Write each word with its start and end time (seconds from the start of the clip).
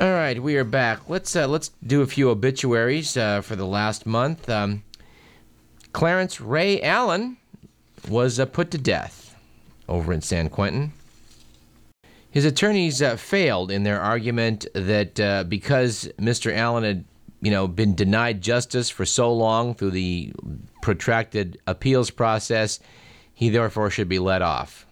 All 0.00 0.12
right, 0.12 0.42
we 0.42 0.56
are 0.56 0.64
back. 0.64 1.10
Let's 1.10 1.36
uh, 1.36 1.46
let's 1.46 1.72
do 1.86 2.00
a 2.00 2.06
few 2.06 2.30
obituaries 2.30 3.18
uh, 3.18 3.42
for 3.42 3.54
the 3.54 3.66
last 3.66 4.06
month. 4.06 4.48
Um, 4.48 4.82
Clarence 5.92 6.40
Ray 6.40 6.80
Allen 6.80 7.36
was 8.08 8.40
uh, 8.40 8.46
put 8.46 8.70
to 8.70 8.78
death 8.78 9.36
over 9.90 10.10
in 10.14 10.22
San 10.22 10.48
Quentin. 10.48 10.94
His 12.30 12.46
attorneys 12.46 13.02
uh, 13.02 13.16
failed 13.16 13.70
in 13.70 13.82
their 13.82 14.00
argument 14.00 14.64
that 14.72 15.20
uh, 15.20 15.44
because 15.44 16.08
Mr. 16.18 16.50
Allen 16.50 16.84
had, 16.84 17.04
you 17.42 17.50
know, 17.50 17.68
been 17.68 17.94
denied 17.94 18.40
justice 18.40 18.88
for 18.88 19.04
so 19.04 19.30
long 19.30 19.74
through 19.74 19.90
the 19.90 20.32
protracted 20.80 21.60
appeals 21.66 22.08
process, 22.08 22.80
he 23.34 23.50
therefore 23.50 23.90
should 23.90 24.08
be 24.08 24.18
let 24.18 24.40
off. 24.40 24.86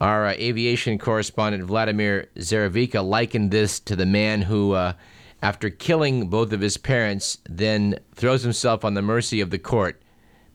Our 0.00 0.28
uh, 0.28 0.32
aviation 0.32 0.98
correspondent 0.98 1.64
Vladimir 1.64 2.28
Zaravica 2.36 3.06
likened 3.06 3.50
this 3.50 3.78
to 3.80 3.94
the 3.94 4.06
man 4.06 4.42
who, 4.42 4.72
uh, 4.72 4.94
after 5.42 5.68
killing 5.68 6.28
both 6.28 6.52
of 6.52 6.62
his 6.62 6.78
parents, 6.78 7.38
then 7.48 7.98
throws 8.14 8.42
himself 8.42 8.84
on 8.84 8.94
the 8.94 9.02
mercy 9.02 9.40
of 9.40 9.50
the 9.50 9.58
court 9.58 10.00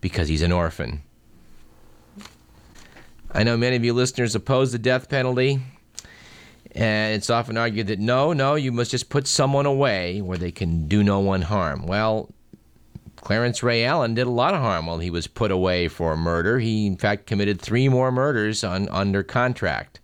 because 0.02 0.30
he's 0.30 0.42
an 0.42 0.52
orphan. 0.52 1.04
I 3.32 3.44
know 3.44 3.58
many 3.58 3.76
of 3.76 3.84
you 3.84 3.94
listeners 3.94 4.34
oppose 4.34 4.72
the 4.72 4.80
death 4.80 5.10
penalty, 5.10 5.60
and 6.72 7.14
it's 7.14 7.30
often 7.30 7.58
argued 7.58 7.88
that 7.88 8.00
no, 8.00 8.34
no, 8.34 8.56
you 8.56 8.72
must 8.72 8.92
just 8.92 9.10
put 9.10 9.28
someone 9.28 9.66
away 9.66 10.22
where 10.22 10.38
they 10.38 10.52
can 10.52 10.88
do 10.88 11.04
no 11.04 11.20
one 11.20 11.44
harm. 11.44 11.86
Well, 11.86 12.34
Clarence 13.26 13.64
Ray 13.64 13.84
Allen 13.84 14.14
did 14.14 14.28
a 14.28 14.30
lot 14.30 14.54
of 14.54 14.62
harm 14.62 14.86
while 14.86 15.00
he 15.00 15.10
was 15.10 15.26
put 15.26 15.50
away 15.50 15.88
for 15.88 16.16
murder. 16.16 16.60
He, 16.60 16.86
in 16.86 16.96
fact, 16.96 17.26
committed 17.26 17.60
three 17.60 17.90
more 17.90 18.12
murders 18.12 18.64
on, 18.64 18.88
under 18.90 19.24
contract. 19.24 20.00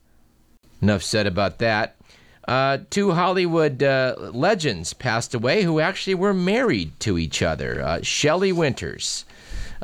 Enough 0.81 1.03
said 1.03 1.27
about 1.27 1.59
that. 1.59 1.97
Uh, 2.47 2.79
two 2.89 3.11
Hollywood 3.11 3.83
uh, 3.83 4.15
legends 4.33 4.93
passed 4.93 5.35
away 5.35 5.61
who 5.61 5.79
actually 5.79 6.15
were 6.15 6.33
married 6.33 6.99
to 7.01 7.19
each 7.19 7.43
other. 7.43 7.83
Uh, 7.83 7.99
Shelley 8.01 8.51
Winters 8.51 9.23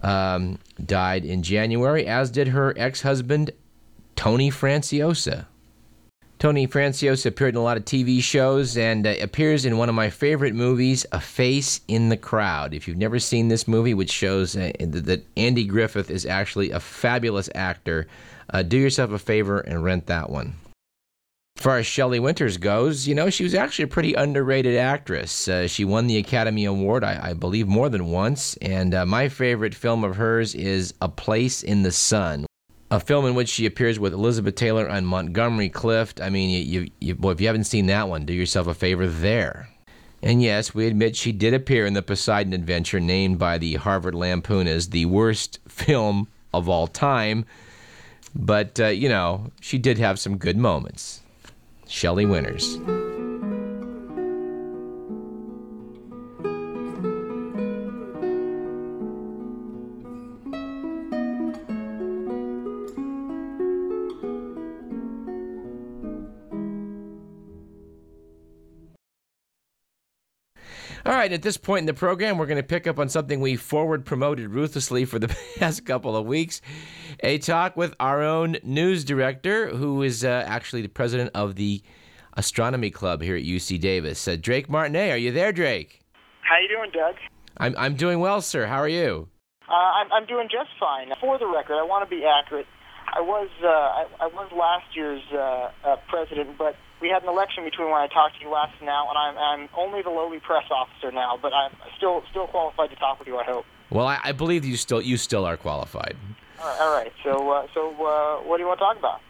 um, 0.02 0.58
died 0.84 1.24
in 1.24 1.44
January, 1.44 2.08
as 2.08 2.32
did 2.32 2.48
her 2.48 2.74
ex 2.76 3.02
husband, 3.02 3.52
Tony 4.16 4.50
Franciosa. 4.50 5.46
Tony 6.40 6.68
Franciosa 6.68 7.26
appeared 7.26 7.56
in 7.56 7.60
a 7.60 7.64
lot 7.64 7.78
of 7.78 7.86
TV 7.86 8.22
shows 8.22 8.78
and 8.78 9.08
uh, 9.08 9.16
appears 9.22 9.66
in 9.66 9.78
one 9.78 9.90
of 9.90 9.96
my 9.96 10.12
favorite 10.12 10.54
movies, 10.54 11.04
A 11.12 11.20
Face 11.20 11.82
in 11.88 12.10
the 12.10 12.18
Crowd. 12.18 12.76
If 12.76 12.88
you've 12.88 12.98
never 12.98 13.18
seen 13.18 13.48
this 13.48 13.68
movie, 13.68 13.96
which 13.96 14.12
shows 14.12 14.56
uh, 14.56 14.72
that 14.80 15.26
Andy 15.36 15.66
Griffith 15.66 16.12
is 16.12 16.28
actually 16.28 16.70
a 16.70 16.80
fabulous 16.80 17.50
actor, 17.56 18.08
uh, 18.52 18.62
do 18.62 18.78
yourself 18.78 19.12
a 19.12 19.20
favor 19.20 19.60
and 19.60 19.84
rent 19.84 20.06
that 20.08 20.30
one. 20.30 20.54
As 21.58 21.64
far 21.64 21.78
as 21.80 21.88
Shelley 21.88 22.20
Winters 22.20 22.58
goes, 22.58 23.08
you 23.08 23.16
know, 23.16 23.32
she 23.32 23.44
was 23.44 23.56
actually 23.56 23.86
a 23.86 23.88
pretty 23.88 24.14
underrated 24.14 24.78
actress. 24.78 25.48
Uh, 25.48 25.68
she 25.68 25.86
won 25.86 26.06
the 26.06 26.20
Academy 26.20 26.66
Award, 26.66 27.04
I, 27.04 27.30
I 27.30 27.34
believe, 27.34 27.68
more 27.68 27.90
than 27.90 28.12
once. 28.12 28.56
And 28.58 28.94
uh, 28.94 29.08
my 29.08 29.28
favorite 29.28 29.74
film 29.74 30.04
of 30.04 30.18
hers 30.18 30.54
is 30.54 30.94
A 31.02 31.10
Place 31.10 31.64
in 31.64 31.82
the 31.82 31.92
Sun, 31.92 32.46
a 32.90 33.00
film 33.00 33.26
in 33.26 33.36
which 33.36 33.50
she 33.50 33.66
appears 33.66 34.00
with 34.00 34.14
Elizabeth 34.14 34.56
Taylor 34.56 34.86
and 34.86 35.08
Montgomery 35.08 35.70
Clift. 35.70 36.22
I 36.22 36.30
mean, 36.30 36.50
you, 36.50 36.60
you, 36.82 36.92
you, 37.00 37.16
boy, 37.16 37.32
if 37.32 37.42
you 37.42 37.48
haven't 37.48 37.66
seen 37.66 37.88
that 37.88 38.08
one, 38.08 38.26
do 38.26 38.34
yourself 38.34 38.67
a 38.67 38.73
favor 38.73 39.08
there. 39.08 39.70
And 40.23 40.42
yes, 40.42 40.73
we 40.73 40.88
admit 40.88 41.16
she 41.16 41.32
did 41.32 41.54
appear 41.54 41.86
in 41.86 41.94
the 41.94 42.02
Poseidon 42.02 42.54
Adventure, 42.54 43.00
named 43.00 43.38
by 43.38 43.58
the 43.58 43.76
Harvard 43.76 44.16
Lampoon 44.16 44.67
as 44.67 44.89
the 44.89 45.06
worst 45.06 45.60
film 45.67 46.28
of 46.54 46.70
all 46.70 46.88
time. 46.88 47.45
But, 48.34 48.80
uh, 48.80 48.88
you 48.88 49.10
know, 49.10 49.52
she 49.61 49.78
did 49.78 49.98
have 49.98 50.20
some 50.20 50.38
good 50.38 50.58
moments. 50.58 51.22
Shelley 51.88 52.26
Winters. 52.26 52.78
All 71.08 71.14
right, 71.14 71.32
at 71.32 71.42
this 71.42 71.56
point 71.56 71.84
in 71.84 71.86
the 71.86 71.94
program, 71.94 72.38
we're 72.38 72.48
going 72.48 72.58
to 72.58 72.68
pick 72.68 72.86
up 72.86 73.00
on 73.00 73.08
something 73.08 73.40
we 73.40 73.56
forward 73.56 74.04
promoted 74.04 74.50
ruthlessly 74.50 75.06
for 75.06 75.20
the 75.20 75.30
past 75.58 75.86
couple 75.86 76.18
of 76.18 76.26
weeks 76.26 76.60
a 77.22 77.38
talk 77.38 77.78
with 77.78 77.95
our 77.98 78.22
own 78.22 78.58
news 78.62 79.06
director, 79.06 79.70
who 79.70 80.04
is 80.04 80.26
uh, 80.26 80.44
actually 80.46 80.82
the 80.82 80.90
president 80.90 81.32
of 81.34 81.56
the 81.56 81.82
Astronomy 82.34 82.90
Club 82.90 83.22
here 83.22 83.38
at 83.38 83.44
UC 83.44 83.80
Davis. 83.80 84.28
Uh, 84.28 84.36
Drake 84.36 84.70
Martinet, 84.70 85.12
are 85.12 85.17
you 85.17 85.32
there, 85.32 85.54
Drake? 85.54 86.02
How 86.42 86.60
you 86.60 86.67
doing, 86.67 86.92
Doug? 86.92 87.16
I'm, 87.56 87.73
I'm 87.78 87.96
doing 87.96 88.20
well, 88.20 88.42
sir. 88.42 88.66
How 88.66 88.80
are 88.80 88.90
you? 88.90 89.30
Uh, 89.70 89.72
I'm, 89.72 90.12
I'm 90.12 90.26
doing 90.26 90.50
just 90.52 90.72
fine. 90.78 91.08
For 91.22 91.40
the 91.40 91.48
record, 91.48 91.76
I 91.80 91.84
want 91.84 92.04
to 92.04 92.14
be 92.14 92.26
accurate. 92.26 92.67
I 93.16 93.22
was 93.22 93.48
uh, 93.64 93.67
I, 93.67 94.06
I 94.20 94.28
was 94.28 94.52
last 94.52 94.94
year's 94.94 95.23
uh, 95.32 95.72
uh, 95.86 95.96
president, 96.10 96.58
but 96.58 96.76
we 97.02 97.10
had 97.10 97.24
an 97.24 97.30
election 97.30 97.64
between 97.64 97.90
when 97.90 98.02
I 98.02 98.08
talked 98.08 98.38
to 98.38 98.42
you 98.42 98.52
last 98.52 98.74
and 98.80 98.86
now, 98.86 99.08
and 99.10 99.18
I'm, 99.18 99.38
I'm 99.38 99.70
only 99.78 100.02
the 100.02 100.10
lowly 100.10 100.40
press 100.40 100.66
officer 100.72 101.12
now, 101.12 101.38
but 101.42 101.54
I'm 101.54 101.72
still 101.98 102.24
still 102.32 102.48
qualified 102.48 102.90
to 102.90 102.96
talk 102.96 103.20
with 103.20 103.28
you. 103.28 103.38
I 103.38 103.44
hope. 103.44 103.66
Well, 103.90 104.08
I, 104.08 104.20
I 104.24 104.32
believe 104.32 104.66
you 104.66 104.78
still 104.78 105.02
you 105.02 105.18
still 105.18 105.46
are 105.46 105.58
qualified. 105.58 106.16
All 106.60 106.68
right. 106.68 106.82
All 106.82 106.94
right. 106.94 107.14
So 107.24 107.52
uh, 107.52 107.68
so 107.74 107.90
uh, 108.06 108.48
what 108.48 108.58
do 108.58 108.64
you 108.64 108.68
want 108.68 108.80
to 108.80 108.86
talk 108.86 108.98
about? 108.98 109.22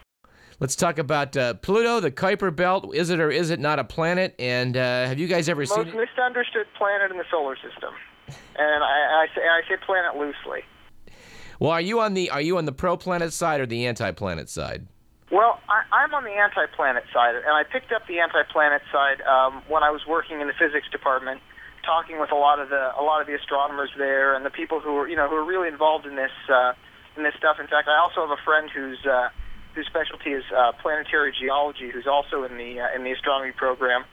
Let's 0.60 0.74
talk 0.74 0.98
about 0.98 1.36
uh, 1.36 1.54
Pluto, 1.54 2.00
the 2.00 2.10
Kuiper 2.10 2.54
Belt. 2.54 2.92
Is 2.92 3.10
it 3.10 3.20
or 3.20 3.30
is 3.30 3.50
it 3.50 3.60
not 3.60 3.78
a 3.78 3.84
planet? 3.84 4.34
And 4.40 4.76
uh, 4.76 5.06
have 5.06 5.18
you 5.18 5.28
guys 5.28 5.48
ever 5.48 5.60
Most 5.60 5.74
seen 5.74 5.88
it? 5.88 5.94
misunderstood 5.94 6.66
planet 6.76 7.12
in 7.12 7.16
the 7.18 7.24
solar 7.30 7.54
system, 7.56 7.94
and 8.56 8.82
I, 8.82 9.22
I 9.22 9.26
say 9.34 9.42
I 9.42 9.60
say 9.68 9.76
planet 9.84 10.16
loosely. 10.16 10.62
Well, 11.60 11.70
are 11.72 11.80
you 11.80 12.00
on 12.00 12.14
the 12.14 12.30
are 12.30 12.40
you 12.40 12.56
on 12.58 12.64
the 12.64 12.72
pro 12.72 12.96
planet 12.96 13.32
side 13.32 13.60
or 13.60 13.66
the 13.66 13.86
anti 13.86 14.10
planet 14.12 14.48
side? 14.48 14.86
Well, 15.30 15.60
I, 15.68 15.84
I'm 15.92 16.14
on 16.14 16.24
the 16.24 16.32
anti-planet 16.32 17.04
side, 17.12 17.36
and 17.36 17.52
I 17.52 17.62
picked 17.62 17.92
up 17.92 18.06
the 18.08 18.20
anti-planet 18.20 18.80
side 18.90 19.20
um, 19.22 19.62
when 19.68 19.82
I 19.82 19.90
was 19.90 20.00
working 20.08 20.40
in 20.40 20.46
the 20.46 20.56
physics 20.56 20.88
department, 20.90 21.40
talking 21.84 22.18
with 22.18 22.32
a 22.32 22.34
lot 22.34 22.60
of 22.60 22.70
the 22.70 22.92
a 22.98 23.02
lot 23.02 23.20
of 23.20 23.26
the 23.26 23.34
astronomers 23.34 23.90
there 23.96 24.34
and 24.34 24.44
the 24.44 24.50
people 24.50 24.80
who 24.80 24.96
are 24.96 25.08
you 25.08 25.16
know 25.16 25.28
who 25.28 25.36
are 25.36 25.44
really 25.44 25.68
involved 25.68 26.06
in 26.06 26.16
this 26.16 26.32
uh, 26.48 26.72
in 27.16 27.24
this 27.24 27.34
stuff. 27.36 27.60
In 27.60 27.66
fact, 27.66 27.88
I 27.88 27.98
also 28.00 28.22
have 28.26 28.30
a 28.30 28.42
friend 28.42 28.70
whose 28.72 29.04
uh, 29.04 29.28
whose 29.74 29.86
specialty 29.86 30.30
is 30.30 30.44
uh, 30.56 30.72
planetary 30.80 31.32
geology, 31.38 31.90
who's 31.90 32.06
also 32.06 32.44
in 32.44 32.56
the 32.56 32.80
uh, 32.80 32.96
in 32.96 33.04
the 33.04 33.12
astronomy 33.12 33.52
program, 33.52 34.04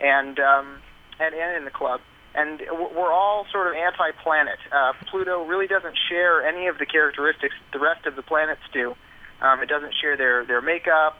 and 0.00 0.40
um, 0.40 0.80
and, 1.20 1.34
and 1.34 1.56
in 1.56 1.64
the 1.64 1.70
club. 1.70 2.00
And 2.34 2.62
we're 2.96 3.12
all 3.12 3.44
sort 3.52 3.66
of 3.66 3.74
anti-planet. 3.74 4.56
Uh, 4.72 4.94
Pluto 5.10 5.44
really 5.44 5.66
doesn't 5.66 5.98
share 6.08 6.48
any 6.48 6.66
of 6.68 6.78
the 6.78 6.86
characteristics 6.86 7.54
the 7.74 7.78
rest 7.78 8.06
of 8.06 8.16
the 8.16 8.22
planets 8.22 8.62
do. 8.72 8.96
Um, 9.42 9.60
it 9.60 9.68
doesn't 9.68 9.92
share 10.00 10.16
their 10.16 10.46
their 10.46 10.62
makeup, 10.62 11.18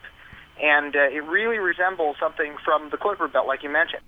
and 0.62 0.94
uh, 0.94 1.00
it 1.10 1.25
really 1.25 1.59
resembles 1.59 2.16
something 2.21 2.55
from 2.65 2.91
the 2.91 2.97
Kuiper 2.97 3.31
Belt, 3.31 3.47
like 3.47 3.62
you 3.62 3.71
mentioned. 3.71 4.03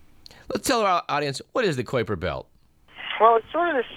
Let's 0.48 0.66
tell 0.66 0.82
our 0.82 1.02
audience 1.08 1.42
what 1.52 1.64
is 1.64 1.76
the 1.76 1.84
Kuiper 1.84 2.19
Belt. 2.19 2.47
Well, 3.20 3.36
it's 3.36 3.50
sort 3.53 3.70
of 3.70 3.76
this. 3.76 3.91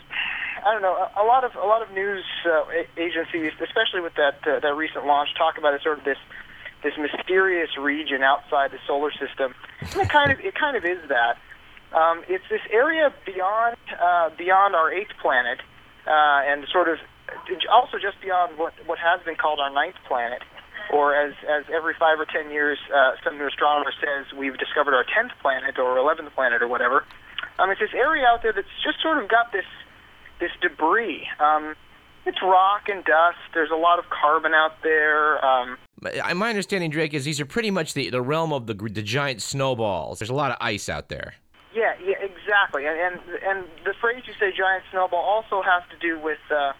I 0.65 0.73
don't 0.73 0.81
know. 0.81 0.95
A, 0.95 1.21
a 1.21 1.25
lot 1.25 1.43
of 1.43 1.55
a 1.55 1.67
lot 1.67 1.81
of 1.81 1.91
news 1.93 2.25
uh, 2.45 2.65
agencies, 2.97 3.51
especially 3.61 4.01
with 4.01 4.15
that 4.15 4.39
uh, 4.47 4.59
that 4.59 4.75
recent 4.75 5.05
launch, 5.05 5.29
talk 5.37 5.57
about 5.57 5.73
it 5.73 5.81
sort 5.83 5.99
of 5.99 6.03
this 6.03 6.17
this 6.83 6.93
mysterious 6.97 7.69
region 7.79 8.23
outside 8.23 8.71
the 8.71 8.79
solar 8.87 9.11
system. 9.11 9.53
And 9.81 10.01
it 10.01 10.09
kind 10.09 10.31
of 10.31 10.39
it 10.39 10.55
kind 10.55 10.75
of 10.75 10.83
is 10.83 10.99
that. 11.09 11.37
Um, 11.93 12.23
it's 12.27 12.43
this 12.49 12.59
area 12.71 13.13
beyond 13.25 13.77
uh, 14.01 14.29
beyond 14.37 14.75
our 14.75 14.91
eighth 14.91 15.11
planet, 15.21 15.59
uh, 16.05 16.43
and 16.43 16.65
sort 16.71 16.89
of 16.89 16.97
also 17.71 17.97
just 17.97 18.19
beyond 18.21 18.57
what 18.57 18.73
what 18.85 18.99
has 18.99 19.21
been 19.25 19.35
called 19.35 19.59
our 19.59 19.69
ninth 19.71 19.95
planet, 20.07 20.41
or 20.93 21.15
as 21.15 21.33
as 21.49 21.65
every 21.73 21.95
five 21.99 22.19
or 22.19 22.25
ten 22.25 22.51
years, 22.51 22.77
uh, 22.93 23.11
some 23.23 23.37
new 23.37 23.47
astronomer 23.47 23.91
says 23.99 24.31
we've 24.37 24.57
discovered 24.57 24.93
our 24.93 25.03
tenth 25.03 25.31
planet 25.41 25.77
or 25.77 25.97
eleventh 25.97 26.33
planet 26.35 26.61
or 26.61 26.67
whatever. 26.67 27.05
Um, 27.59 27.71
it's 27.71 27.79
this 27.79 27.93
area 27.95 28.25
out 28.25 28.43
there 28.43 28.53
that's 28.53 28.67
just 28.83 29.01
sort 29.01 29.21
of 29.21 29.29
got 29.29 29.51
this 29.51 29.65
this 30.39 30.51
debris. 30.61 31.27
Um, 31.39 31.75
it's 32.25 32.41
rock 32.43 32.89
and 32.89 33.03
dust. 33.05 33.37
There's 33.53 33.71
a 33.71 33.75
lot 33.77 33.99
of 33.99 34.05
carbon 34.09 34.53
out 34.53 34.83
there. 34.83 35.43
Um, 35.43 35.77
My 36.01 36.49
understanding, 36.49 36.91
Drake, 36.91 37.13
is 37.13 37.23
these 37.23 37.39
are 37.39 37.45
pretty 37.45 37.71
much 37.71 37.93
the, 37.93 38.09
the 38.09 38.21
realm 38.21 38.51
of 38.51 38.67
the, 38.67 38.73
the 38.73 39.01
giant 39.01 39.41
snowballs. 39.41 40.19
There's 40.19 40.29
a 40.29 40.35
lot 40.35 40.51
of 40.51 40.57
ice 40.59 40.89
out 40.89 41.07
there. 41.07 41.35
yeah, 41.73 41.93
yeah, 42.03 42.17
exactly. 42.19 42.85
And 42.85 42.99
and 42.99 43.19
and 43.43 43.65
the 43.85 43.93
phrase 44.01 44.23
you 44.27 44.33
say, 44.39 44.51
giant 44.55 44.83
snowball, 44.91 45.23
also 45.23 45.61
has 45.63 45.83
to 45.89 45.97
do 46.05 46.19
with 46.19 46.39
uh, 46.51 46.73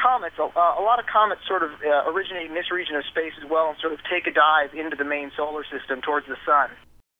comets. 0.00 0.36
A, 0.38 0.42
a 0.42 0.82
lot 0.82 0.98
of 0.98 1.06
comets 1.06 1.42
sort 1.46 1.62
of 1.62 1.70
uh, 1.84 2.10
originate 2.10 2.48
in 2.48 2.54
this 2.54 2.70
region 2.70 2.96
of 2.96 3.04
space 3.04 3.32
as 3.42 3.48
well, 3.48 3.68
and 3.68 3.78
sort 3.80 3.92
of 3.92 4.00
take 4.10 4.26
a 4.26 4.32
dive 4.32 4.74
into 4.74 4.96
the 4.96 5.04
main 5.04 5.30
solar 5.36 5.64
system 5.64 6.00
towards 6.00 6.26
the 6.26 6.36
sun. 6.46 6.70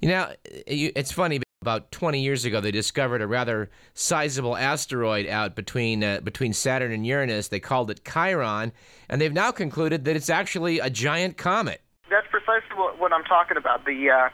You 0.00 0.08
know, 0.08 0.32
it's 0.46 1.12
funny. 1.12 1.40
About 1.62 1.92
20 1.92 2.22
years 2.22 2.46
ago, 2.46 2.62
they 2.62 2.70
discovered 2.70 3.20
a 3.20 3.26
rather 3.26 3.68
sizable 3.92 4.56
asteroid 4.56 5.26
out 5.26 5.54
between 5.54 6.02
uh, 6.02 6.20
between 6.24 6.54
Saturn 6.54 6.90
and 6.90 7.06
Uranus. 7.06 7.48
They 7.48 7.60
called 7.60 7.90
it 7.90 8.00
Chiron, 8.02 8.72
and 9.10 9.20
they've 9.20 9.30
now 9.30 9.52
concluded 9.52 10.06
that 10.06 10.16
it's 10.16 10.30
actually 10.30 10.78
a 10.78 10.88
giant 10.88 11.36
comet. 11.36 11.82
That's 12.08 12.26
precisely 12.30 12.74
what, 12.76 12.98
what 12.98 13.12
I'm 13.12 13.24
talking 13.24 13.58
about. 13.58 13.84
The 13.84 14.08
uh, 14.08 14.28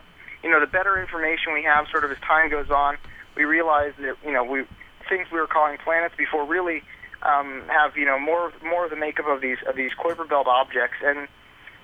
you 0.44 0.52
know, 0.52 0.60
the 0.60 0.69
better 0.69 1.00
information 1.00 1.52
we 1.52 1.64
have, 1.64 1.87
sort 1.90 2.04
of 2.04 2.12
as 2.12 2.19
time 2.19 2.49
goes 2.49 2.70
on, 2.70 2.96
we 3.37 3.42
realize 3.44 3.92
that 3.99 4.14
you 4.25 4.32
know 4.32 4.44
we 4.44 4.62
things 5.08 5.26
we 5.32 5.40
were 5.40 5.49
calling 5.49 5.78
planets 5.82 6.14
before 6.16 6.46
really 6.46 6.82
um, 7.22 7.62
have 7.68 7.96
you 7.96 8.04
know 8.04 8.18
more 8.18 8.52
more 8.64 8.84
of 8.84 8.90
the 8.90 8.96
makeup 8.96 9.26
of 9.26 9.40
these 9.40 9.58
of 9.68 9.76
these 9.76 9.90
Kuiper 9.98 10.28
Belt 10.28 10.46
objects, 10.46 10.96
and 11.04 11.28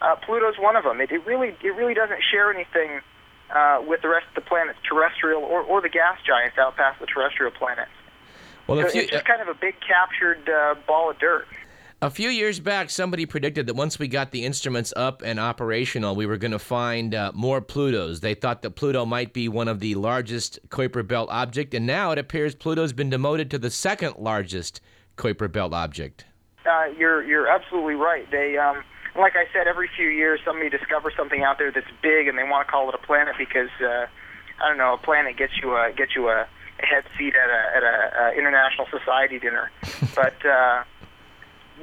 uh, 0.01 0.17
Pluto's 0.17 0.59
one 0.59 0.77
of 0.77 0.85
them. 0.85 1.01
It, 1.01 1.11
it 1.11 1.25
really 1.27 1.57
it 1.63 1.75
really 1.75 1.95
doesn't 1.95 2.21
share 2.31 2.53
anything 2.53 3.01
uh, 3.55 3.83
with 3.87 4.03
the 4.03 4.09
rest 4.09 4.27
of 4.29 4.35
the 4.35 4.49
planets, 4.49 4.79
terrestrial 4.89 5.43
or, 5.43 5.63
or 5.63 5.81
the 5.81 5.89
gas 5.89 6.19
giants 6.27 6.59
out 6.59 6.77
past 6.77 7.01
the 7.01 7.07
terrestrial 7.07 7.53
planets. 7.53 7.91
Well, 8.67 8.89
so 8.89 8.95
you, 8.95 9.03
it's 9.03 9.11
just 9.11 9.25
kind 9.25 9.43
of 9.43 9.49
a 9.49 9.55
big 9.55 9.75
captured 9.81 10.49
uh, 10.49 10.77
ball 10.87 11.11
of 11.11 11.19
dirt. 11.19 11.47
A 12.01 12.11
few 12.11 12.31
years 12.31 12.59
back, 12.59 12.91
somebody 12.91 13.27
predicted 13.27 13.69
that 13.69 13.75
once 13.75 13.97
we 13.97 14.09
got 14.09 14.33
the 14.33 14.45
instruments 14.45 14.93
up 14.97 15.23
and 15.25 15.39
operational, 15.39 16.17
we 16.17 16.27
were 16.27 16.37
going 16.37 16.51
to 16.51 16.59
find 16.59 17.15
uh, 17.15 17.31
more 17.33 17.61
Plutos. 17.61 18.21
They 18.21 18.35
thought 18.35 18.63
that 18.63 18.73
Pluto 18.73 19.07
might 19.07 19.33
be 19.33 19.49
one 19.49 19.69
of 19.69 19.79
the 19.79 19.95
largest 19.95 20.59
Kuiper 20.69 21.07
Belt 21.07 21.29
object, 21.31 21.75
and 21.75 21.87
now 21.87 22.11
it 22.11 22.19
appears 22.19 22.57
Pluto's 22.57 22.93
been 22.93 23.09
demoted 23.09 23.53
to 23.53 23.59
the 23.59 23.71
second 23.71 24.17
largest 24.19 24.81
Kuiper 25.17 25.51
Belt 25.51 25.73
object. 25.73 26.25
Uh, 26.67 26.87
you're 26.97 27.23
you're 27.23 27.49
absolutely 27.49 27.95
right. 27.95 28.31
They, 28.31 28.57
um, 28.57 28.85
like 29.17 29.35
I 29.35 29.45
said, 29.53 29.67
every 29.67 29.91
few 29.97 30.09
years 30.09 30.41
somebody 30.45 30.71
discovers 30.71 31.13
something 31.17 31.43
out 31.43 31.59
there 31.59 31.73
that's 31.73 31.91
big, 32.03 32.29
and 32.29 32.39
they 32.39 32.45
want 32.45 32.67
to 32.67 32.71
call 32.71 32.89
it 32.89 32.95
a 32.95 33.05
planet 33.05 33.35
because 33.37 33.71
uh, 33.81 34.07
I 34.63 34.69
don't 34.69 34.79
know, 34.79 34.95
a 34.95 34.99
planet 34.99 35.37
gets 35.37 35.53
you 35.61 35.75
a 35.77 35.93
gets 35.97 36.15
you 36.15 36.29
a, 36.29 36.47
a 36.81 36.87
head 36.87 37.05
seat 37.19 37.35
at 37.35 37.51
a 37.51 37.77
at 37.77 37.83
a, 37.83 38.29
a 38.29 38.39
international 38.39 38.87
society 38.91 39.39
dinner, 39.39 39.71
but. 40.15 40.45
Uh, 40.45 40.85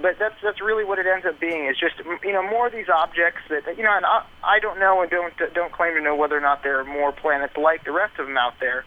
but 0.02 0.18
that's 0.20 0.36
that's 0.42 0.62
really 0.62 0.86
what 0.86 1.00
it 1.00 1.06
ends 1.06 1.26
up 1.26 1.40
being 1.40 1.66
is 1.66 1.76
just 1.78 1.96
you 2.24 2.32
know 2.32 2.44
more 2.44 2.68
of 2.68 2.74
these 2.74 2.88
objects 2.90 3.42
that 3.50 3.66
you 3.78 3.84
know 3.84 3.92
and 3.96 4.06
I, 4.06 4.24
I 4.44 4.60
don't 4.60 4.80
know 4.80 5.02
and 5.02 5.10
don't 5.12 5.34
don't 5.54 5.74
claim 5.74 5.96
to 5.96 6.02
know 6.02 6.16
whether 6.16 6.38
or 6.38 6.42
not 6.42 6.64
there 6.64 6.80
are 6.80 6.86
more 6.86 7.12
planets 7.12 7.58
like 7.58 7.84
the 7.84 7.92
rest 7.92 8.18
of 8.20 8.28
them 8.28 8.38
out 8.38 8.54
there, 8.60 8.86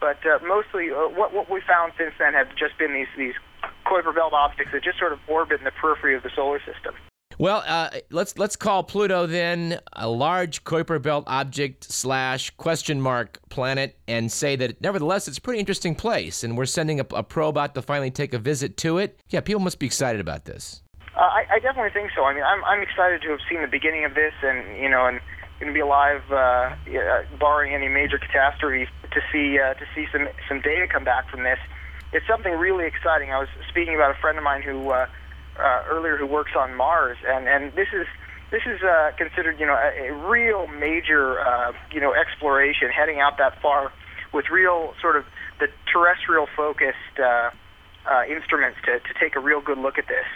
but 0.00 0.24
uh, 0.24 0.38
mostly 0.46 0.90
uh, 0.90 1.08
what 1.08 1.34
what 1.34 1.50
we 1.50 1.60
found 1.60 1.92
since 1.98 2.14
then 2.18 2.32
have 2.32 2.48
just 2.56 2.78
been 2.78 2.94
these 2.94 3.08
these 3.18 3.34
Kuiper 3.88 4.14
belt 4.14 4.32
objects 4.32 4.72
that 4.72 4.82
just 4.82 4.98
sort 4.98 5.12
of 5.12 5.18
orbit 5.28 5.60
in 5.60 5.64
the 5.64 5.70
periphery 5.70 6.14
of 6.16 6.22
the 6.22 6.30
solar 6.34 6.58
system. 6.60 6.94
Well, 7.38 7.62
uh, 7.66 7.90
let's 8.10 8.38
let's 8.38 8.56
call 8.56 8.82
Pluto 8.82 9.26
then 9.26 9.78
a 9.92 10.08
large 10.08 10.64
Kuiper 10.64 11.02
Belt 11.02 11.24
object 11.26 11.84
slash 11.84 12.48
question 12.56 12.98
mark 12.98 13.40
planet, 13.50 13.98
and 14.08 14.32
say 14.32 14.56
that 14.56 14.80
nevertheless 14.80 15.28
it's 15.28 15.36
a 15.36 15.40
pretty 15.40 15.60
interesting 15.60 15.94
place, 15.94 16.42
and 16.42 16.56
we're 16.56 16.64
sending 16.64 16.98
a, 16.98 17.06
a 17.10 17.22
probe 17.22 17.58
out 17.58 17.74
to 17.74 17.82
finally 17.82 18.10
take 18.10 18.32
a 18.32 18.38
visit 18.38 18.78
to 18.78 18.96
it. 18.96 19.20
Yeah, 19.28 19.40
people 19.40 19.60
must 19.60 19.78
be 19.78 19.84
excited 19.84 20.20
about 20.20 20.46
this. 20.46 20.82
Uh, 21.14 21.20
I, 21.20 21.46
I 21.52 21.58
definitely 21.58 21.90
think 21.90 22.10
so. 22.16 22.24
I 22.24 22.32
mean, 22.32 22.44
I'm 22.44 22.64
I'm 22.64 22.80
excited 22.80 23.20
to 23.22 23.30
have 23.30 23.40
seen 23.50 23.60
the 23.60 23.68
beginning 23.68 24.06
of 24.06 24.14
this, 24.14 24.32
and 24.42 24.78
you 24.80 24.88
know, 24.88 25.04
and 25.06 25.20
going 25.60 25.68
to 25.68 25.74
be 25.74 25.80
alive, 25.80 26.22
uh, 26.30 26.74
barring 27.38 27.74
any 27.74 27.88
major 27.88 28.18
catastrophe, 28.18 28.86
to 29.12 29.20
see 29.32 29.58
uh, 29.58 29.74
to 29.74 29.84
see 29.94 30.06
some 30.10 30.28
some 30.48 30.62
data 30.62 30.86
come 30.90 31.04
back 31.04 31.28
from 31.30 31.42
this. 31.42 31.58
It's 32.16 32.26
something 32.26 32.52
really 32.52 32.86
exciting. 32.86 33.30
I 33.30 33.38
was 33.38 33.48
speaking 33.68 33.94
about 33.94 34.10
a 34.16 34.18
friend 34.20 34.38
of 34.38 34.44
mine 34.44 34.62
who. 34.62 34.90
Uh, 34.90 35.06
uh, 35.58 35.82
earlier 35.88 36.16
who 36.16 36.26
works 36.26 36.52
on 36.56 36.74
Mars, 36.74 37.16
and 37.26 37.48
and 37.48 37.72
this 37.74 37.88
is 37.92 38.06
this 38.50 38.62
is 38.66 38.82
uh, 38.82 39.12
considered 39.16 39.58
you 39.58 39.66
know 39.66 39.74
a, 39.74 40.08
a 40.08 40.28
real 40.28 40.66
major 40.66 41.40
uh, 41.40 41.72
you 41.92 42.00
know 42.00 42.14
exploration, 42.14 42.90
heading 42.90 43.20
out 43.20 43.38
that 43.38 43.60
far 43.60 43.92
with 44.32 44.46
real 44.50 44.94
sort 45.00 45.16
of 45.16 45.24
the 45.60 45.68
terrestrial 45.92 46.46
focused 46.56 47.18
uh, 47.18 47.50
uh, 48.10 48.22
instruments 48.28 48.78
to 48.84 49.00
to 49.00 49.18
take 49.20 49.36
a 49.36 49.40
real 49.40 49.60
good 49.60 49.78
look 49.78 49.98
at 49.98 50.08
this. 50.08 50.26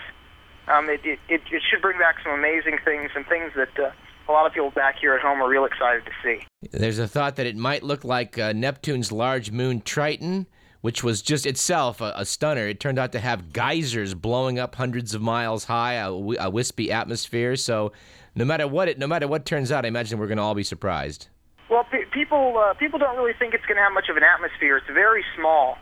Um, 0.69 0.89
it, 0.89 1.01
it 1.05 1.19
it 1.29 1.63
should 1.71 1.83
bring 1.83 1.99
back 1.99 2.17
some 2.23 2.33
amazing 2.33 2.79
things, 2.85 3.11
some 3.15 3.25
things 3.25 3.53
that. 3.57 3.79
Uh, 3.79 3.91
a 4.29 4.31
lot 4.31 4.47
of 4.47 4.53
people 4.53 4.71
back 4.71 4.95
here 5.01 5.13
at 5.15 5.21
home 5.21 5.43
are 5.43 5.49
real 5.49 5.65
excited 5.65 6.05
to 6.05 6.13
see. 6.23 6.47
There's 6.71 7.01
a 7.01 7.09
thought 7.09 7.35
that 7.35 7.47
it 7.47 7.57
might 7.57 7.83
look 7.83 8.05
like 8.05 8.39
uh, 8.39 8.53
Neptune's 8.53 9.11
large 9.11 9.51
moon 9.51 9.81
Triton, 9.81 10.47
which 10.81 11.05
was 11.05 11.23
just 11.23 11.47
itself 11.47 12.01
a, 12.01 12.13
a, 12.17 12.25
stunner. 12.25 12.67
It 12.67 12.81
turned 12.81 12.99
out 12.99 13.13
to 13.13 13.21
have 13.21 13.53
geysers 13.53 14.15
blowing 14.15 14.59
up 14.59 14.75
hundreds 14.75 15.15
of 15.15 15.21
miles 15.21 15.65
high, 15.65 15.95
a, 15.95 16.11
a 16.11 16.51
wispy 16.51 16.91
atmosphere. 16.91 17.57
So, 17.57 17.93
no 18.35 18.45
matter 18.45 18.67
what 18.67 18.89
it, 18.89 18.99
no 18.99 19.07
matter 19.07 19.27
what 19.27 19.45
turns 19.45 19.73
out, 19.73 19.85
I 19.85 19.89
imagine 19.89 20.19
we're 20.19 20.27
going 20.27 20.39
to 20.39 20.43
all 20.43 20.55
be 20.55 20.63
surprised. 20.63 21.29
Well, 21.69 21.85
pe- 21.85 22.07
people 22.13 22.59
uh, 22.59 22.75
people 22.75 22.99
don't 22.99 23.17
really 23.17 23.35
think 23.39 23.55
it's 23.55 23.67
going 23.67 23.77
to 23.77 23.83
have 23.83 23.93
much 23.93 24.09
of 24.09 24.17
an 24.17 24.23
atmosphere. 24.23 24.77
It's 24.77 24.87
very 24.87 25.25
small, 25.37 25.77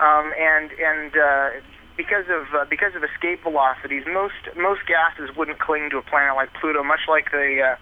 um, 0.00 0.32
and 0.38 0.70
and 0.72 1.16
uh, 1.16 1.50
because 1.96 2.26
of 2.28 2.46
uh, 2.54 2.64
because 2.68 2.94
of 2.94 3.02
escape 3.04 3.42
velocities, 3.42 4.04
most 4.06 4.34
most 4.56 4.82
gases 4.86 5.34
wouldn't 5.36 5.58
cling 5.58 5.90
to 5.90 5.98
a 5.98 6.02
planet 6.02 6.36
like 6.36 6.52
Pluto, 6.60 6.82
much 6.82 7.08
like 7.08 7.30
the 7.30 7.74
uh, 7.74 7.76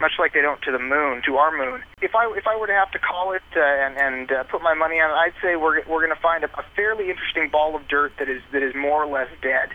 much 0.00 0.12
like 0.18 0.32
they 0.32 0.42
don't 0.42 0.60
to 0.62 0.72
the 0.72 0.78
moon, 0.78 1.22
to 1.26 1.36
our 1.36 1.56
moon. 1.56 1.82
If 2.02 2.14
I 2.14 2.32
if 2.36 2.46
I 2.46 2.56
were 2.56 2.66
to 2.66 2.72
have 2.72 2.90
to 2.92 2.98
call 2.98 3.32
it 3.32 3.42
uh, 3.56 3.60
and 3.60 3.96
and 3.96 4.32
uh, 4.32 4.44
put 4.44 4.62
my 4.62 4.74
money 4.74 5.00
on 5.00 5.10
it, 5.10 5.14
I'd 5.14 5.34
say 5.42 5.56
we're 5.56 5.86
we're 5.88 6.04
going 6.04 6.14
to 6.14 6.22
find 6.22 6.44
a, 6.44 6.50
a 6.58 6.64
fairly 6.76 7.10
interesting 7.10 7.48
ball 7.50 7.76
of 7.76 7.86
dirt 7.88 8.12
that 8.18 8.28
is 8.28 8.42
that 8.52 8.62
is 8.62 8.74
more 8.74 9.02
or 9.02 9.06
less 9.06 9.28
dead. 9.42 9.70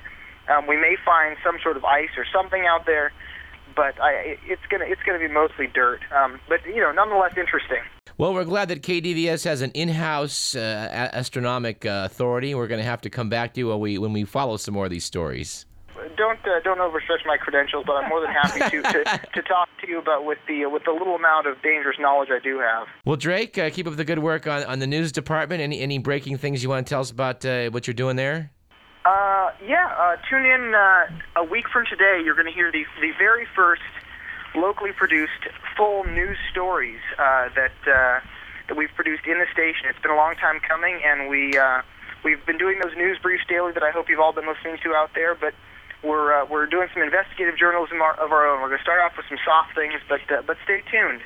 Um, 0.50 0.68
we 0.68 0.78
may 0.78 0.96
find 1.06 1.38
some 1.44 1.58
sort 1.62 1.78
of 1.78 1.86
ice 1.86 2.10
or 2.18 2.26
something 2.34 2.66
out 2.66 2.86
there, 2.86 3.12
but 3.76 4.00
I, 4.02 4.38
it's 4.46 4.66
gonna 4.70 4.86
it's 4.86 5.04
gonna 5.04 5.20
be 5.20 5.28
mostly 5.28 5.68
dirt. 5.68 6.02
Um, 6.12 6.40
but 6.50 6.66
you 6.66 6.82
know, 6.82 6.92
nonetheless 6.92 7.34
interesting. 7.38 7.82
Well, 8.18 8.34
we're 8.34 8.44
glad 8.44 8.68
that 8.68 8.82
KDVS 8.82 9.46
has 9.46 9.62
an 9.62 9.72
in-house 9.72 10.54
uh, 10.54 11.10
astronomic 11.14 11.86
uh, 11.86 12.04
authority. 12.06 12.54
We're 12.54 12.68
going 12.68 12.82
to 12.82 12.86
have 12.86 13.00
to 13.02 13.10
come 13.10 13.30
back 13.30 13.54
to 13.54 13.62
you 13.62 13.70
when 13.70 13.80
we 13.80 13.98
when 13.98 14.12
we 14.12 14.26
follow 14.26 14.58
some 14.58 14.74
more 14.74 14.84
of 14.84 14.92
these 14.92 15.06
stories 15.06 15.66
don't 16.18 16.40
uh, 16.46 16.60
don't 16.64 16.80
overstretch 16.80 17.26
my 17.26 17.38
credentials, 17.38 17.84
but 17.86 17.94
I'm 17.94 18.10
more 18.10 18.22
than 18.22 18.32
happy 18.32 18.60
to, 18.60 18.82
to, 18.82 19.04
to 19.34 19.42
talk 19.42 19.70
to 19.82 19.88
you 19.88 20.00
about 20.00 20.26
with 20.26 20.38
the 20.48 20.66
uh, 20.66 20.70
with 20.70 20.84
the 20.86 20.92
little 20.92 21.16
amount 21.16 21.48
of 21.48 21.62
dangerous 21.62 21.98
knowledge 22.00 22.30
I 22.32 22.40
do 22.40 22.60
have. 22.60 22.88
Well, 23.06 23.16
Drake, 23.16 23.58
uh, 23.58 23.70
keep 23.70 23.88
up 23.88 23.96
the 23.96 24.06
good 24.06 24.20
work 24.20 24.48
on, 24.48 24.64
on 24.64 24.80
the 24.80 24.88
news 24.88 25.12
department. 25.12 25.62
Any 25.62 25.82
any 25.82 25.98
breaking 25.98 26.38
things 26.38 26.64
you 26.64 26.70
want 26.70 26.86
to 26.86 26.90
tell 26.90 27.02
us 27.02 27.12
about 27.12 27.46
uh, 27.46 27.70
what 27.70 27.88
you're 27.88 27.94
doing 27.94 28.16
there? 28.16 28.52
Uh, 29.06 29.52
yeah, 29.66 29.88
uh, 29.98 30.18
tune 30.30 30.46
in 30.46 30.74
a 31.36 31.44
week 31.44 31.66
from 31.72 31.86
today. 31.90 32.22
You're 32.24 32.36
going 32.36 32.48
to 32.48 32.54
hear 32.54 32.72
the 32.72 32.86
the 33.02 33.12
very 33.18 33.48
first 33.56 33.82
locally 34.56 34.92
produced 34.92 35.48
full 35.78 36.04
news 36.06 36.38
stories 36.52 37.00
that 37.18 37.72
that 37.86 38.78
we've 38.78 38.94
produced 38.96 39.26
in 39.26 39.40
the 39.40 39.48
station. 39.52 39.88
It's 39.90 40.00
been 40.00 40.12
a 40.12 40.18
long 40.18 40.36
time 40.36 40.60
coming, 40.68 41.00
and 41.06 41.30
we. 41.30 41.58
We've 42.22 42.46
been 42.46 42.58
doing 42.58 42.82
those 42.84 42.92
news 42.98 43.18
briefs 43.18 43.46
daily 43.48 43.72
that 43.72 43.82
I 43.82 43.92
hope 43.92 44.10
you've 44.10 44.20
all 44.20 44.34
been 44.34 44.46
listening 44.46 44.78
to 44.84 44.94
out 44.94 45.12
there, 45.16 45.36
but 45.36 45.54
we're 46.04 46.42
uh, 46.42 46.46
we're 46.46 46.66
doing 46.66 46.88
some 46.94 47.04
investigative 47.04 47.58
journalism 47.58 47.98
of 47.98 48.32
our 48.32 48.48
own. 48.48 48.62
We're 48.62 48.70
going 48.70 48.80
to 48.80 48.84
start 48.84 49.02
off 49.02 49.14
with 49.18 49.26
some 49.28 49.38
soft 49.46 49.76
things, 49.76 50.02
but 50.08 50.22
uh, 50.32 50.42
but 50.46 50.58
stay 50.64 50.82
tuned. 50.92 51.22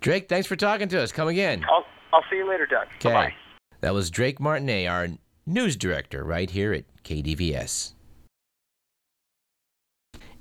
Drake, 0.00 0.28
thanks 0.28 0.46
for 0.46 0.56
talking 0.56 0.88
to 0.88 1.00
us. 1.00 1.12
Come 1.12 1.28
again. 1.28 1.64
I'll 1.68 1.84
I'll 2.12 2.24
see 2.30 2.36
you 2.36 2.48
later, 2.48 2.66
Doug. 2.66 2.88
Okay. 2.96 3.12
Bye. 3.12 3.34
That 3.80 3.94
was 3.94 4.10
Drake 4.10 4.40
Martinet, 4.40 4.88
our 4.88 5.08
news 5.46 5.76
director, 5.76 6.24
right 6.24 6.50
here 6.50 6.72
at 6.72 6.84
KDVS. 7.04 7.94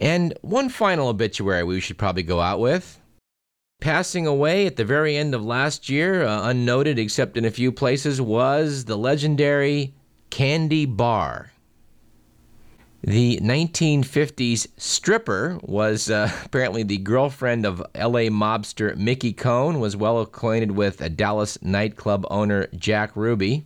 And 0.02 0.34
one 0.42 0.70
final 0.70 1.10
obituary 1.10 1.64
we 1.64 1.80
should 1.80 1.98
probably 1.98 2.24
go 2.24 2.40
out 2.40 2.60
with. 2.60 3.00
Passing 3.82 4.28
away 4.28 4.66
at 4.66 4.76
the 4.76 4.84
very 4.84 5.16
end 5.16 5.34
of 5.34 5.44
last 5.44 5.88
year, 5.90 6.24
uh, 6.26 6.48
unnoted 6.50 6.98
except 6.98 7.38
in 7.38 7.46
a 7.46 7.52
few 7.52 7.72
places, 7.72 8.22
was 8.22 8.86
the 8.86 8.98
legendary 8.98 9.94
Candy 10.30 10.86
Barr. 10.86 11.52
The 13.02 13.40
1950s 13.42 14.68
stripper 14.76 15.58
was 15.62 16.10
uh, 16.10 16.32
apparently 16.46 16.84
the 16.84 16.98
girlfriend 16.98 17.66
of 17.66 17.80
LA 17.96 18.28
mobster 18.28 18.96
Mickey 18.98 19.32
Cohen, 19.32 19.80
was 19.80 19.96
well 19.96 20.20
acquainted 20.20 20.72
with 20.72 21.00
a 21.00 21.10
Dallas 21.10 21.62
nightclub 21.62 22.28
owner 22.30 22.68
Jack 22.76 23.16
Ruby, 23.16 23.66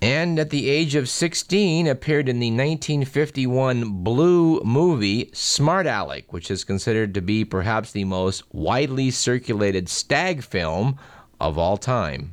and 0.00 0.38
at 0.38 0.50
the 0.50 0.68
age 0.68 0.94
of 0.94 1.08
16 1.08 1.86
appeared 1.86 2.28
in 2.28 2.40
the 2.40 2.50
1951 2.50 4.02
Blue 4.02 4.60
movie 4.62 5.30
Smart 5.32 5.86
Alec, 5.86 6.32
which 6.32 6.50
is 6.50 6.64
considered 6.64 7.14
to 7.14 7.20
be 7.20 7.44
perhaps 7.44 7.92
the 7.92 8.04
most 8.04 8.42
widely 8.52 9.10
circulated 9.10 9.88
stag 9.88 10.42
film 10.42 10.98
of 11.38 11.58
all 11.58 11.76
time. 11.76 12.32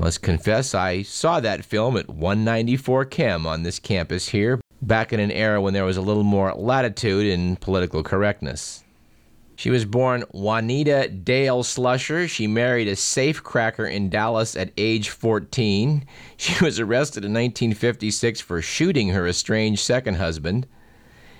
Must 0.00 0.22
confess, 0.22 0.76
I 0.76 1.02
saw 1.02 1.40
that 1.40 1.64
film 1.64 1.96
at 1.96 2.08
194 2.08 3.04
Chem 3.06 3.46
on 3.48 3.64
this 3.64 3.80
campus 3.80 4.28
here, 4.28 4.60
back 4.80 5.12
in 5.12 5.18
an 5.18 5.32
era 5.32 5.60
when 5.60 5.74
there 5.74 5.84
was 5.84 5.96
a 5.96 6.02
little 6.02 6.22
more 6.22 6.54
latitude 6.54 7.26
in 7.26 7.56
political 7.56 8.04
correctness. 8.04 8.84
She 9.56 9.70
was 9.70 9.84
born 9.84 10.22
Juanita 10.32 11.08
Dale 11.08 11.64
Slusher. 11.64 12.28
She 12.28 12.46
married 12.46 12.86
a 12.86 12.92
safecracker 12.92 13.90
in 13.90 14.08
Dallas 14.08 14.54
at 14.54 14.70
age 14.76 15.08
14. 15.10 16.06
She 16.36 16.64
was 16.64 16.78
arrested 16.78 17.24
in 17.24 17.32
1956 17.32 18.40
for 18.40 18.62
shooting 18.62 19.08
her 19.08 19.26
estranged 19.26 19.82
second 19.82 20.14
husband, 20.14 20.68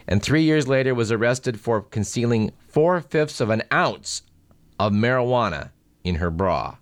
and 0.08 0.20
three 0.20 0.42
years 0.42 0.66
later 0.66 0.96
was 0.96 1.12
arrested 1.12 1.60
for 1.60 1.80
concealing 1.80 2.50
four 2.66 3.00
fifths 3.00 3.40
of 3.40 3.50
an 3.50 3.62
ounce 3.72 4.22
of 4.80 4.92
marijuana 4.92 5.70
in 6.02 6.16
her 6.16 6.32
bra. 6.32 6.78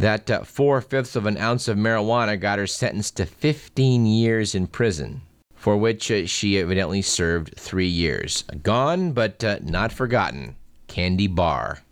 That 0.00 0.30
uh, 0.30 0.44
four 0.44 0.80
fifths 0.80 1.14
of 1.14 1.26
an 1.26 1.36
ounce 1.36 1.68
of 1.68 1.76
marijuana 1.76 2.40
got 2.40 2.58
her 2.58 2.66
sentenced 2.66 3.18
to 3.18 3.26
15 3.26 4.06
years 4.06 4.54
in 4.54 4.66
prison, 4.66 5.20
for 5.54 5.76
which 5.76 6.10
uh, 6.10 6.24
she 6.24 6.58
evidently 6.58 7.02
served 7.02 7.54
three 7.58 7.86
years. 7.86 8.44
Gone, 8.62 9.12
but 9.12 9.44
uh, 9.44 9.58
not 9.62 9.92
forgotten. 9.92 10.56
Candy 10.88 11.26
Barr. 11.26 11.82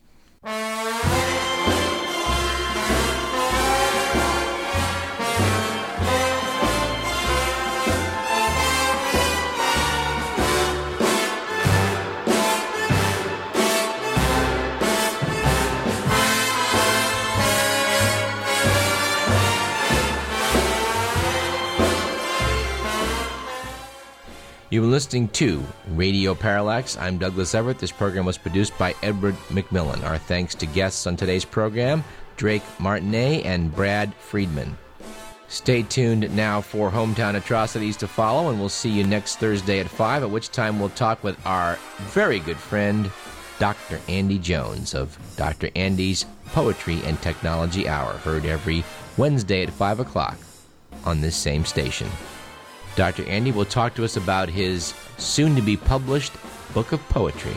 You've 24.70 24.82
been 24.82 24.90
listening 24.90 25.28
to 25.28 25.64
Radio 25.92 26.34
Parallax. 26.34 26.98
I'm 26.98 27.16
Douglas 27.16 27.54
Everett. 27.54 27.78
This 27.78 27.90
program 27.90 28.26
was 28.26 28.36
produced 28.36 28.76
by 28.76 28.94
Edward 29.02 29.34
McMillan. 29.48 30.04
Our 30.04 30.18
thanks 30.18 30.54
to 30.56 30.66
guests 30.66 31.06
on 31.06 31.16
today's 31.16 31.46
program 31.46 32.04
Drake 32.36 32.62
Martinet 32.78 33.46
and 33.46 33.74
Brad 33.74 34.14
Friedman. 34.16 34.76
Stay 35.48 35.84
tuned 35.84 36.36
now 36.36 36.60
for 36.60 36.90
Hometown 36.90 37.36
Atrocities 37.36 37.96
to 37.96 38.06
follow, 38.06 38.50
and 38.50 38.60
we'll 38.60 38.68
see 38.68 38.90
you 38.90 39.04
next 39.04 39.36
Thursday 39.36 39.80
at 39.80 39.88
5, 39.88 40.24
at 40.24 40.30
which 40.30 40.50
time 40.50 40.78
we'll 40.78 40.90
talk 40.90 41.24
with 41.24 41.38
our 41.46 41.78
very 42.00 42.38
good 42.38 42.58
friend, 42.58 43.10
Dr. 43.58 43.98
Andy 44.06 44.38
Jones 44.38 44.92
of 44.92 45.18
Dr. 45.38 45.70
Andy's 45.76 46.26
Poetry 46.48 47.00
and 47.04 47.18
Technology 47.22 47.88
Hour, 47.88 48.12
heard 48.18 48.44
every 48.44 48.84
Wednesday 49.16 49.62
at 49.62 49.70
5 49.70 50.00
o'clock 50.00 50.36
on 51.06 51.22
this 51.22 51.36
same 51.36 51.64
station. 51.64 52.08
Dr. 52.98 53.22
Andy 53.28 53.52
will 53.52 53.64
talk 53.64 53.94
to 53.94 54.04
us 54.04 54.16
about 54.16 54.48
his 54.48 54.92
soon 55.18 55.54
to 55.54 55.62
be 55.62 55.76
published 55.76 56.32
book 56.74 56.90
of 56.90 57.00
poetry. 57.08 57.56